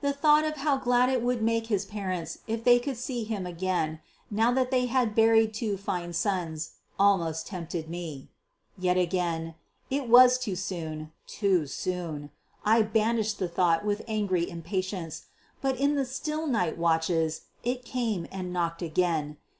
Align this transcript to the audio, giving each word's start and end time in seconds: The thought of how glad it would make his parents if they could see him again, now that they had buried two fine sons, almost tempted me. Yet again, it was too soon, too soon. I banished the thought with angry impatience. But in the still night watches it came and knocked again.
The 0.00 0.12
thought 0.12 0.44
of 0.44 0.58
how 0.58 0.76
glad 0.76 1.08
it 1.08 1.20
would 1.22 1.42
make 1.42 1.66
his 1.66 1.84
parents 1.84 2.38
if 2.46 2.62
they 2.62 2.78
could 2.78 2.96
see 2.96 3.24
him 3.24 3.46
again, 3.48 3.98
now 4.30 4.52
that 4.52 4.70
they 4.70 4.86
had 4.86 5.16
buried 5.16 5.52
two 5.54 5.76
fine 5.76 6.12
sons, 6.12 6.74
almost 7.00 7.48
tempted 7.48 7.90
me. 7.90 8.28
Yet 8.78 8.96
again, 8.96 9.56
it 9.90 10.08
was 10.08 10.38
too 10.38 10.54
soon, 10.54 11.10
too 11.26 11.66
soon. 11.66 12.30
I 12.64 12.82
banished 12.82 13.40
the 13.40 13.48
thought 13.48 13.84
with 13.84 14.04
angry 14.06 14.48
impatience. 14.48 15.24
But 15.60 15.76
in 15.80 15.96
the 15.96 16.04
still 16.06 16.46
night 16.46 16.78
watches 16.78 17.40
it 17.64 17.84
came 17.84 18.28
and 18.30 18.52
knocked 18.52 18.82
again. 18.82 19.36